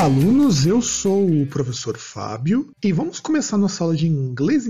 [0.00, 0.64] Olá, alunos!
[0.64, 4.66] Eu sou o professor Fábio e vamos começar nossa aula de inglês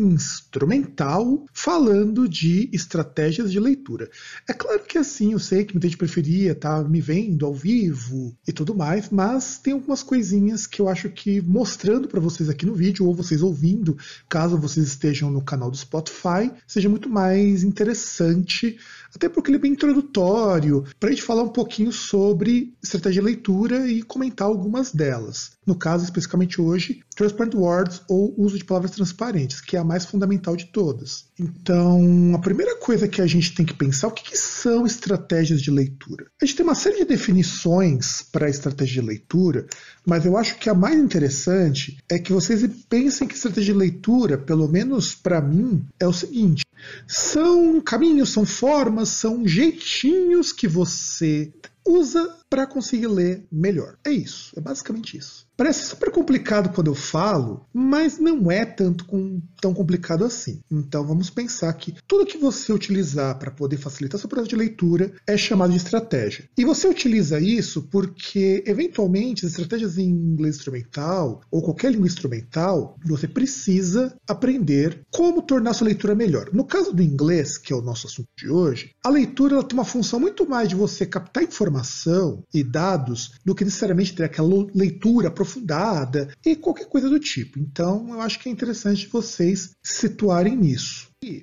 [0.51, 4.11] instrumental falando de estratégias de leitura.
[4.49, 7.55] É claro que assim, eu sei que muita gente preferia estar tá me vendo ao
[7.55, 12.49] vivo e tudo mais, mas tem algumas coisinhas que eu acho que mostrando para vocês
[12.49, 13.97] aqui no vídeo ou vocês ouvindo,
[14.29, 18.77] caso vocês estejam no canal do Spotify, seja muito mais interessante
[19.15, 23.27] até porque ele é bem introdutório, para a gente falar um pouquinho sobre estratégia de
[23.27, 25.53] leitura e comentar algumas delas.
[25.71, 30.05] No caso, especificamente hoje, Transparent Words ou uso de palavras transparentes, que é a mais
[30.05, 31.27] fundamental de todas.
[31.39, 35.63] Então, a primeira coisa que a gente tem que pensar, o que, que são estratégias
[35.63, 36.27] de leitura?
[36.43, 39.65] A gente tem uma série de definições para estratégia de leitura,
[40.05, 44.37] mas eu acho que a mais interessante é que vocês pensem que estratégia de leitura,
[44.37, 46.65] pelo menos para mim, é o seguinte:
[47.07, 51.53] são caminhos, são formas, são jeitinhos que você
[51.87, 53.97] usa para conseguir ler melhor.
[54.05, 55.49] É isso, é basicamente isso.
[55.57, 60.61] Parece super complicado quando eu falo, mas não é tanto com, tão complicado assim.
[60.71, 65.13] Então vamos pensar que tudo que você utilizar para poder facilitar seu processo de leitura
[65.27, 66.49] é chamado de estratégia.
[66.57, 72.97] E você utiliza isso porque, eventualmente, as estratégias em inglês instrumental ou qualquer língua instrumental,
[73.05, 76.49] você precisa aprender como tornar sua leitura melhor.
[76.55, 79.85] No caso do inglês, que é o nosso assunto de hoje, a leitura tem uma
[79.85, 85.29] função muito mais de você captar informação e dados do que necessariamente ter aquela leitura
[85.29, 87.59] aprofundada e qualquer coisa do tipo.
[87.59, 91.00] Então, eu acho que é interessante vocês situarem nisso.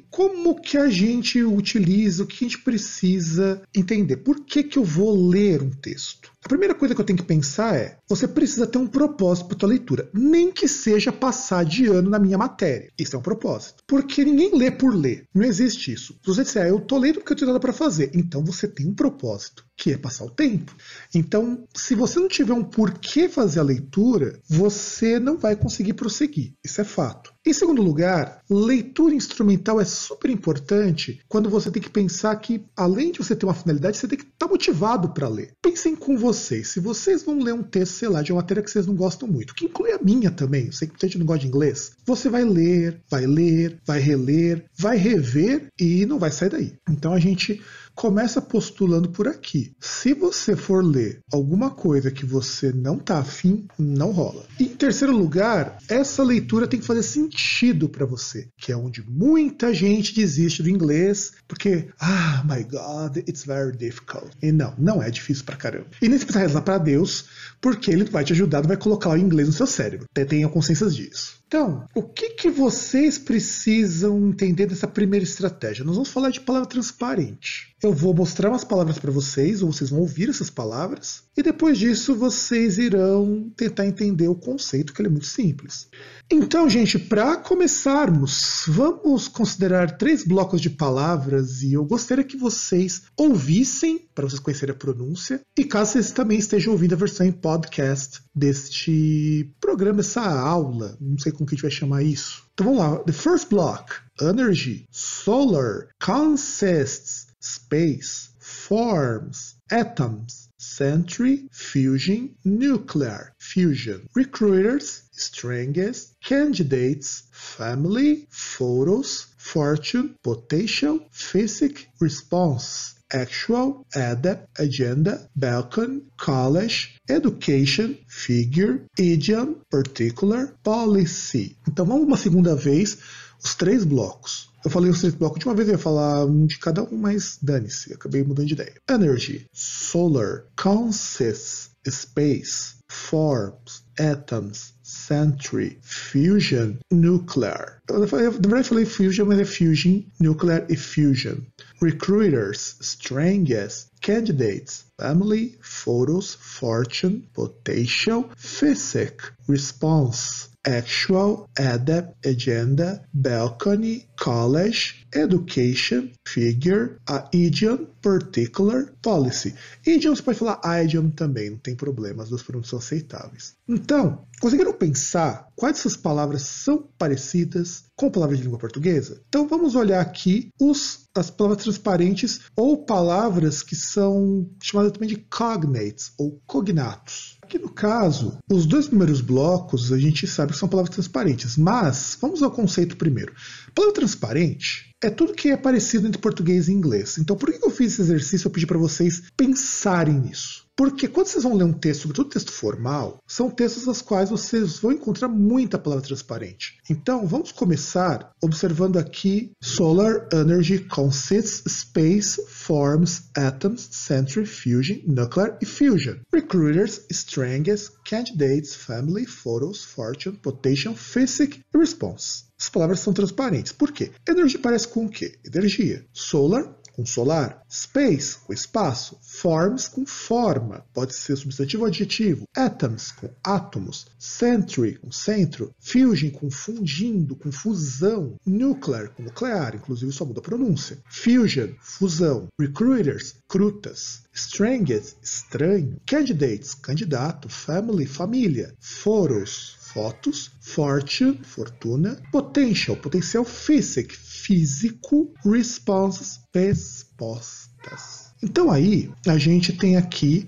[0.09, 4.17] Como que a gente utiliza, o que a gente precisa entender?
[4.17, 6.31] Por que, que eu vou ler um texto?
[6.43, 9.57] A primeira coisa que eu tenho que pensar é: você precisa ter um propósito para
[9.57, 12.89] tua leitura, nem que seja passar de ano na minha matéria.
[12.97, 13.83] Isso é um propósito.
[13.85, 15.25] Porque ninguém lê por ler.
[15.33, 16.13] Não existe isso.
[16.13, 18.65] Se você disser, ah, eu tô lendo porque eu tenho nada para fazer, então você
[18.65, 20.73] tem um propósito, que é passar o tempo.
[21.13, 26.53] Então, se você não tiver um porquê fazer a leitura, você não vai conseguir prosseguir.
[26.63, 27.33] Isso é fato.
[27.47, 33.09] Em segundo lugar, leitura instrumental é super importante quando você tem que pensar que, além
[33.09, 35.53] de você ter uma finalidade, você tem que estar tá motivado para ler.
[35.61, 38.69] Pensem com vocês, se vocês vão ler um texto, sei lá, de uma matéria que
[38.69, 41.25] vocês não gostam muito, que inclui a minha também, eu sei que muita gente não
[41.25, 46.31] gosta de inglês, você vai ler, vai ler, vai reler, vai rever e não vai
[46.31, 46.73] sair daí.
[46.89, 47.61] Então a gente
[47.97, 49.75] começa postulando por aqui.
[49.79, 54.45] Se você for ler alguma coisa que você não tá afim, não rola.
[54.59, 59.73] Em terceiro lugar, essa leitura tem que fazer sentido para você, que é onde muita
[59.73, 64.29] gente desiste do inglês, porque, ah, my God, it's very difficult.
[64.43, 65.87] E não, não é difícil pra caramba.
[66.01, 67.23] E nem se precisa rezar para Deus,
[67.61, 70.05] porque ele vai te ajudar, vai colocar o inglês no seu cérebro.
[70.13, 71.37] Tenha consciência disso.
[71.47, 75.85] Então, o que, que vocês precisam entender dessa primeira estratégia?
[75.85, 77.73] Nós vamos falar de palavra transparente.
[77.81, 81.77] Eu vou mostrar umas palavras para vocês, ou vocês vão ouvir essas palavras, e depois
[81.77, 85.87] disso vocês irão tentar entender o conceito, que ele é muito simples.
[86.29, 93.03] Então, gente, para começarmos, vamos considerar três blocos de palavras e eu gostaria que vocês
[93.15, 97.31] ouvissem, para vocês conhecerem a pronúncia, e caso vocês também estejam ouvindo a versão em
[97.31, 102.43] podcast deste programa, essa aula, não sei como que a gente vai chamar isso.
[102.53, 102.97] Então vamos lá.
[103.03, 116.15] The first block: energy, solar, consists, space, forms, atoms, century, fusion, nuclear, fusion, recruiters, strangest,
[116.23, 129.55] candidates, family, photos, fortune, potential, physic, response actual, adapt, agenda, balcony, college, education, figure, idiom,
[129.69, 131.55] particular, policy.
[131.67, 132.97] Então vamos uma segunda vez
[133.43, 134.46] os três blocos.
[134.65, 136.97] Eu falei os três blocos de uma vez, eu ia falar um de cada um,
[136.97, 138.73] mas dane-se, acabei mudando de ideia.
[138.89, 147.81] Energy, solar, consists, space, forms, atoms, century, fusion, nuclear.
[147.89, 151.37] Eu, na verdade falei fusion, mas é fusion, nuclear e fusion.
[151.81, 166.09] recruiters, strangest, candidates, family, photos, fortune, potential, physic, response, actual, adapt, agenda, balcony, college, education,
[166.27, 169.55] figure, a idiom, particular, policy.
[169.85, 173.55] Idiom você pode falar idiom também, não tem problema, as duas pronúncias são aceitáveis.
[173.67, 179.21] Então, conseguiram pensar quais dessas palavras são parecidas com palavras de língua portuguesa?
[179.27, 185.17] Então vamos olhar aqui os, as palavras transparentes ou palavras que são chamadas também de
[185.17, 187.36] cognates ou cognatos.
[187.47, 192.17] Aqui no caso, os dois primeiros blocos a gente sabe que são palavras transparentes, mas
[192.19, 193.33] vamos ao conceito primeiro.
[193.73, 197.17] Palavra transparente é tudo que é parecido entre português e inglês.
[197.17, 198.47] Então, por que eu fiz esse exercício?
[198.47, 200.66] Eu pedi para vocês pensarem nisso.
[200.77, 204.77] Porque quando vocês vão ler um texto, sobretudo texto formal, são textos nos quais vocês
[204.77, 206.77] vão encontrar muita palavra transparente.
[206.87, 216.17] Então, vamos começar observando aqui Solar Energy consists space, forms, atoms, centrifusion, nuclear e fusion.
[216.31, 222.45] Recruiters, strengths, candidates, family, photos, fortune, potential, physics e response.
[222.59, 223.71] As palavras são transparentes.
[223.71, 224.11] Por quê?
[224.27, 225.39] Energy parece com o quê?
[225.43, 226.05] Energia.
[226.13, 233.11] Solar com solar, space com espaço, forms com forma, pode ser substantivo ou adjetivo, atoms
[233.11, 240.25] com átomos, century com centro, fusion com fundindo, com fusão, nuclear com nuclear, inclusive só
[240.25, 250.51] muda a pronúncia, fusion, fusão, recruiters, crutas, strangers, estranho, candidates, candidato, family, família, photos, fotos,
[250.59, 254.15] fortune, fortuna, potential, potencial physic,
[254.47, 258.31] físico, responses, respostas.
[258.41, 260.47] Então aí a gente tem aqui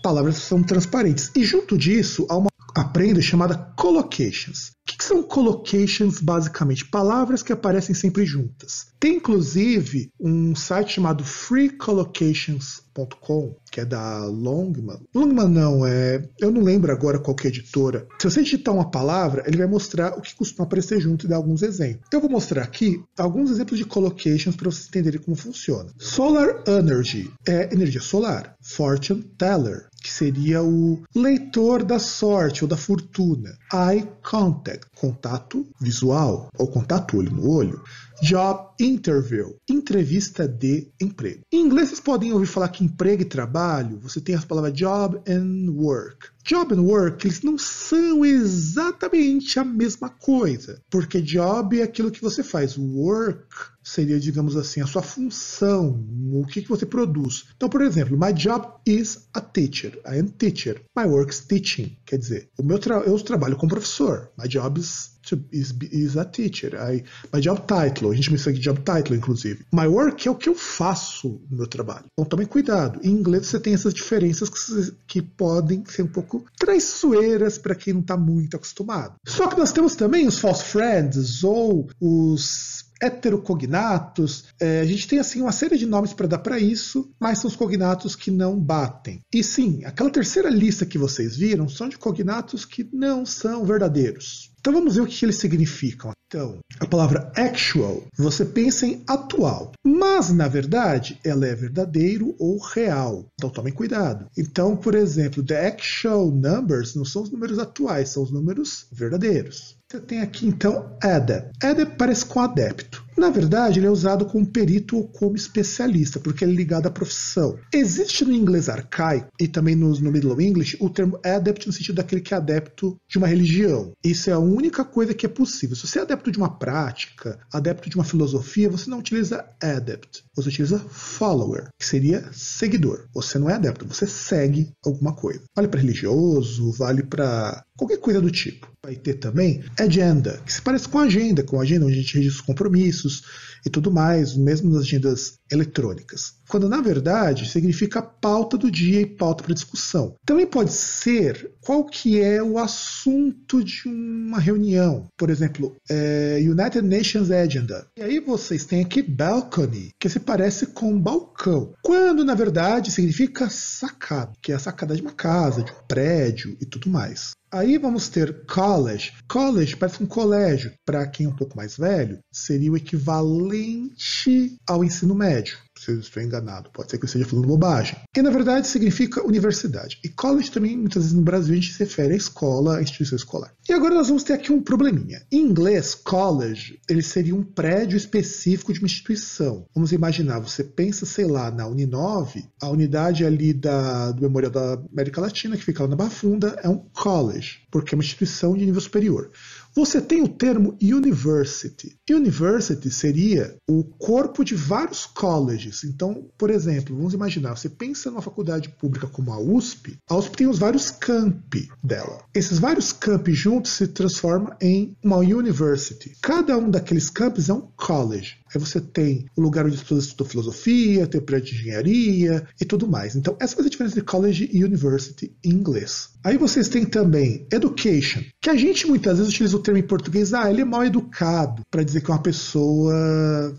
[0.00, 1.32] palavras que são transparentes.
[1.34, 4.70] E junto disso há uma aprenda chamada collocations.
[4.82, 6.88] O que, são collocations, basicamente?
[6.88, 8.88] Palavras que aparecem sempre juntas.
[8.98, 14.98] Tem inclusive um site chamado freecollocations.com, que é da Longman.
[15.14, 16.28] Longman não, é.
[16.40, 18.08] Eu não lembro agora qual é a editora.
[18.18, 21.36] Se você digitar uma palavra, ele vai mostrar o que costuma aparecer junto e dar
[21.36, 22.02] alguns exemplos.
[22.08, 25.92] Então eu vou mostrar aqui alguns exemplos de collocations para vocês entenderem como funciona.
[25.98, 28.56] Solar Energy é energia solar.
[28.60, 33.56] Fortune Teller, que seria o leitor da sorte ou da fortuna.
[33.72, 37.82] Eye contact, contato visual, ou contato olho no olho.
[38.20, 41.42] Job interview, entrevista de emprego.
[41.52, 45.18] Em inglês vocês podem ouvir falar que emprego e trabalho, você tem as palavras job
[45.28, 46.28] and work.
[46.44, 52.20] Job and work, eles não são exatamente a mesma coisa, porque job é aquilo que
[52.20, 53.46] você faz, work
[53.82, 57.46] seria, digamos assim, a sua função, o que, que você produz.
[57.56, 60.00] Então, por exemplo, my job is a teacher.
[60.06, 60.80] I am teacher.
[60.96, 61.96] My work is teaching.
[62.06, 64.30] Quer dizer, o meu tra eu trabalho como professor.
[64.38, 66.74] My job is to, is, is a teacher.
[66.76, 67.02] I,
[67.32, 69.64] my job title, a gente me segue job title, inclusive.
[69.72, 72.04] My work é o que eu faço no meu trabalho.
[72.12, 73.00] Então tome cuidado.
[73.02, 77.94] Em inglês você tem essas diferenças que, que podem ser um pouco traiçoeiras para quem
[77.94, 79.14] não está muito acostumado.
[79.26, 84.44] Só que nós temos também os false friends ou os heterocognatos.
[84.60, 87.50] É, a gente tem assim uma série de nomes para dar para isso, mas são
[87.50, 89.20] os cognatos que não batem.
[89.34, 94.51] E sim, aquela terceira lista que vocês viram são de cognatos que não são verdadeiros.
[94.62, 96.12] Então vamos ver o que eles significam.
[96.28, 102.58] Então, a palavra actual, você pensa em atual, mas na verdade ela é verdadeiro ou
[102.58, 103.26] real.
[103.34, 104.28] Então tomem cuidado.
[104.38, 109.76] Então, por exemplo, the actual numbers não são os números atuais, são os números verdadeiros.
[109.92, 111.50] Você tem aqui então adept.
[111.62, 113.04] Adept parece com adepto.
[113.14, 116.90] Na verdade, ele é usado como perito ou como especialista, porque ele é ligado à
[116.90, 117.58] profissão.
[117.70, 121.96] Existe no inglês arcaico e também no, no Middle English o termo adept no sentido
[121.96, 123.92] daquele que é adepto de uma religião.
[124.02, 125.76] Isso é a única coisa que é possível.
[125.76, 130.24] Se você é adepto de uma prática, adepto de uma filosofia, você não utiliza adept.
[130.34, 133.06] Você utiliza follower, que seria seguidor.
[133.12, 135.42] Você não é adepto, você segue alguma coisa.
[135.54, 138.70] Vale para religioso, vale para qualquer coisa do tipo.
[138.84, 142.40] Vai ter também agenda, que se parece com agenda, com agenda onde a gente registra
[142.40, 143.22] os compromissos
[143.66, 146.34] e tudo mais, mesmo nas agendas eletrônicas.
[146.48, 150.14] Quando na verdade significa pauta do dia e pauta para discussão.
[150.24, 155.06] Também pode ser qual que é o assunto de uma reunião.
[155.16, 157.86] Por exemplo, é United Nations Agenda.
[157.96, 161.72] E aí vocês têm aqui balcony, que se parece com balcão.
[161.82, 166.56] Quando na verdade significa sacada, que é a sacada de uma casa, de um prédio
[166.60, 167.32] e tudo mais.
[167.52, 169.12] Aí vamos ter college.
[169.28, 170.72] College parece um colégio.
[170.86, 175.41] Para quem é um pouco mais velho, seria o equivalente ao ensino médio
[175.78, 177.96] se eu estou enganado, pode ser que eu esteja falando bobagem.
[178.16, 179.98] E na verdade significa universidade.
[180.04, 183.16] E college também, muitas vezes no Brasil, a gente se refere à escola, à instituição
[183.16, 183.52] escolar.
[183.68, 185.22] E agora nós vamos ter aqui um probleminha.
[185.30, 189.66] Em inglês, college, ele seria um prédio específico de uma instituição.
[189.74, 194.74] Vamos imaginar, você pensa, sei lá, na Uninove, a unidade ali da, do Memorial da
[194.92, 198.56] América Latina, que fica lá na Barra Funda, é um college, porque é uma instituição
[198.56, 199.30] de nível superior.
[199.74, 201.96] Você tem o termo university.
[202.10, 205.82] University seria o corpo de vários colleges.
[205.84, 210.36] Então, por exemplo, vamos imaginar, você pensa numa faculdade pública como a USP, a USP
[210.36, 212.22] tem os vários campi dela.
[212.34, 216.16] Esses vários campi juntos se transformam em uma university.
[216.20, 218.36] Cada um daqueles campos é um college.
[218.54, 222.64] Aí você tem o lugar onde as pessoas filosofia, tem o prédio de engenharia e
[222.64, 223.16] tudo mais.
[223.16, 226.11] Então, essa é a diferença de college e university em inglês.
[226.24, 230.32] Aí vocês têm também education, que a gente muitas vezes utiliza o termo em português,
[230.32, 232.94] ah, ele é mal educado, para dizer que uma pessoa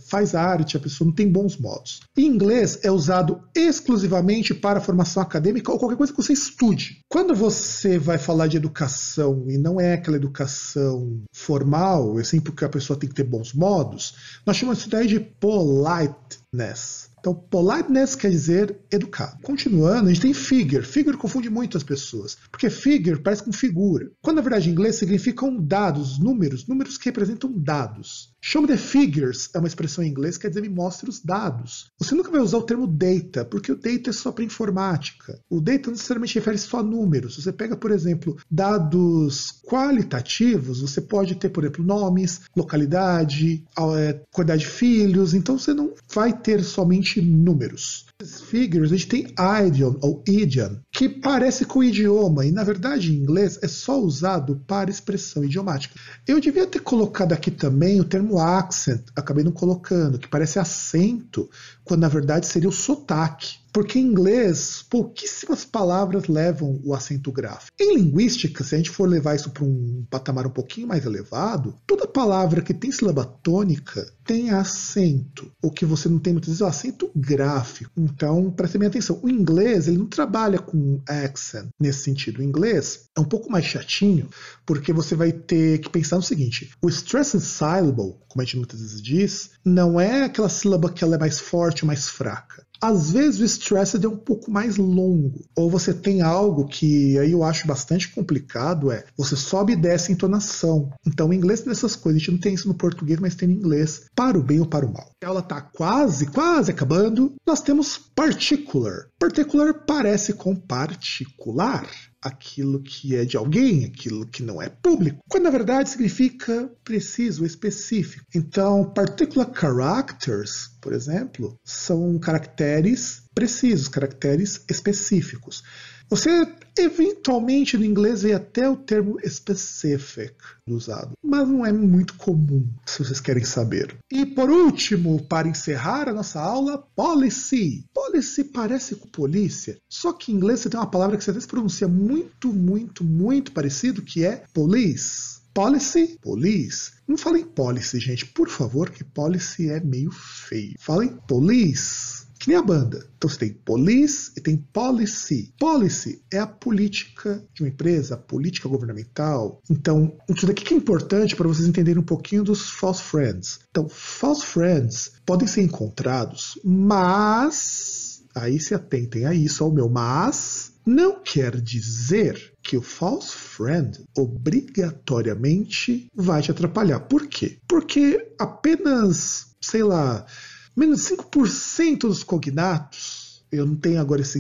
[0.08, 2.00] faz arte, a pessoa não tem bons modos.
[2.18, 7.02] Em inglês é usado exclusivamente para formação acadêmica ou qualquer coisa que você estude.
[7.10, 12.66] Quando você vai falar de educação e não é aquela educação formal, é sempre porque
[12.66, 14.16] a pessoa tem que ter bons modos,
[14.46, 17.13] nós chamamos isso daí de politeness.
[17.24, 19.42] Então, politeness quer dizer educado.
[19.42, 20.84] Continuando, a gente tem figure.
[20.84, 24.98] Figure confunde muito as pessoas, porque figure parece com figura, quando na verdade em inglês
[24.98, 28.34] significam dados, números, números que representam dados.
[28.46, 31.90] Show the figures é uma expressão em inglês que quer dizer me mostre os dados.
[31.98, 35.40] Você nunca vai usar o termo data, porque o data é só para informática.
[35.50, 37.42] O data não necessariamente refere só a números.
[37.42, 43.64] Você pega, por exemplo, dados qualitativos, você pode ter, por exemplo, nomes, localidade,
[43.98, 48.06] é, quantidade de filhos, então você não vai ter somente números.
[48.50, 49.34] Figures, a gente tem
[49.68, 54.62] idiom ou idiom, que parece com idioma, e na verdade em inglês é só usado
[54.68, 56.00] para expressão idiomática.
[56.28, 61.50] Eu devia ter colocado aqui também o termo accent, acabei não colocando, que parece acento,
[61.84, 63.63] quando na verdade seria o sotaque.
[63.74, 67.76] Porque em inglês, pouquíssimas palavras levam o acento gráfico.
[67.80, 71.76] Em linguística, se a gente for levar isso para um patamar um pouquinho mais elevado,
[71.88, 75.52] toda palavra que tem sílaba tônica tem acento.
[75.62, 77.92] O que você não tem muitas vezes é o acento gráfico.
[77.98, 79.20] Então, prestem bem atenção.
[79.22, 82.40] O inglês, ele não trabalha com accent nesse sentido.
[82.40, 84.30] O inglês é um pouco mais chatinho,
[84.66, 88.80] porque você vai ter que pensar no seguinte: o stress syllable, como a gente muitas
[88.80, 92.64] vezes diz, não é aquela sílaba que ela é mais forte ou mais fraca.
[92.84, 97.32] Às vezes o stressed é um pouco mais longo, ou você tem algo que aí
[97.32, 100.92] eu acho bastante complicado, é você sobe e desce a entonação.
[101.08, 103.56] Então, em inglês dessas coisas, a gente não tem isso no português, mas tem no
[103.56, 105.10] inglês, para o bem ou para o mal.
[105.22, 107.34] Ela está quase, quase acabando.
[107.48, 109.08] Nós temos particular.
[109.18, 111.88] Particular parece com particular
[112.24, 117.46] aquilo que é de alguém, aquilo que não é público, quando na verdade significa preciso,
[117.46, 118.26] específico.
[118.34, 125.64] Então, particular characters, por exemplo, são caracteres precisos, caracteres específicos.
[126.10, 130.34] Você eventualmente no inglês vê até o termo specific
[130.68, 133.96] usado, mas não é muito comum, se vocês querem saber.
[134.12, 137.86] E por último, para encerrar a nossa aula, policy.
[137.94, 141.48] Policy parece com polícia, só que em inglês você tem uma palavra que você se
[141.48, 145.44] pronuncia muito, muito, muito parecido, que é police.
[145.54, 146.94] Policy, police.
[147.08, 150.74] Não falem policy, gente, por favor, que policy é meio feio.
[150.80, 153.08] Falem police que nem a banda.
[153.16, 155.54] Então você tem police e tem policy.
[155.58, 159.62] Policy é a política de uma empresa, a política governamental.
[159.70, 163.62] Então, isso daqui que é importante para vocês entenderem um pouquinho dos false friends.
[163.72, 170.74] Então, false friends podem ser encontrados, mas aí se atentem a isso, ao meu mas
[170.86, 177.00] não quer dizer que o false friend obrigatoriamente vai te atrapalhar.
[177.02, 177.58] Por quê?
[177.66, 180.26] Porque apenas, sei lá,
[180.76, 184.40] Menos 5% dos cognatos, eu não tenho agora esse,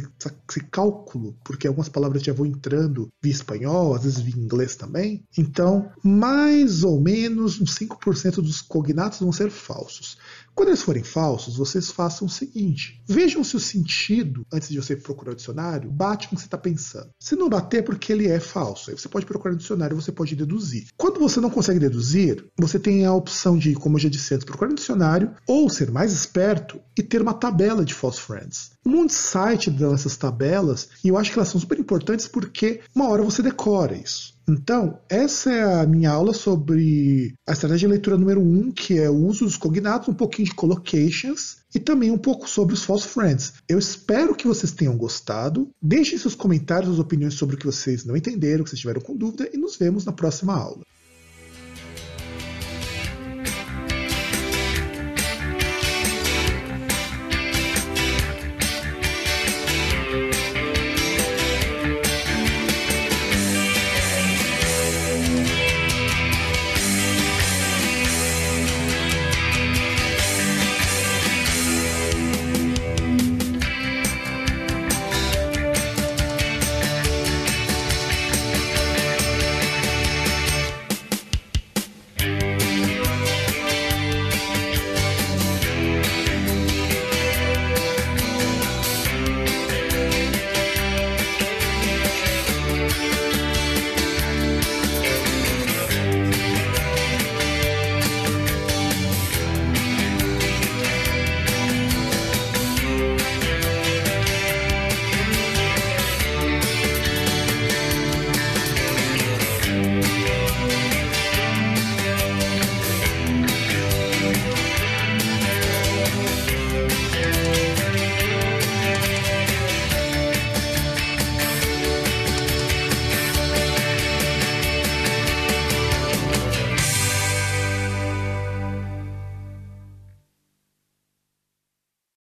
[0.49, 5.23] esse, cálculo, porque algumas palavras já vão entrando via espanhol, às vezes via inglês também.
[5.37, 10.17] Então, mais ou menos uns 5% dos cognatos vão ser falsos.
[10.55, 14.95] Quando eles forem falsos, vocês façam o seguinte: vejam se o sentido, antes de você
[14.95, 17.09] procurar o dicionário, bate com o que você está pensando.
[17.19, 18.89] Se não bater, é porque ele é falso.
[18.89, 20.87] Aí você pode procurar no dicionário, você pode deduzir.
[20.95, 24.45] Quando você não consegue deduzir, você tem a opção de, como eu já disse antes,
[24.45, 28.71] procurar no dicionário ou ser mais esperto e ter uma tabela de false friends.
[28.85, 32.27] Um monte de site dão essas tabelas e eu acho que elas são super importantes
[32.27, 34.33] porque uma hora você decora isso.
[34.47, 38.99] Então, essa é a minha aula sobre a estratégia de leitura número 1, um, que
[38.99, 42.83] é o uso dos cognatos, um pouquinho de collocations e também um pouco sobre os
[42.83, 43.53] false friends.
[43.67, 45.69] Eu espero que vocês tenham gostado.
[45.81, 49.15] Deixem seus comentários, suas opiniões sobre o que vocês não entenderam, que vocês tiveram com
[49.15, 50.83] dúvida e nos vemos na próxima aula.